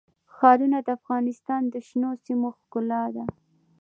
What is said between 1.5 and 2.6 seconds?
د شنو سیمو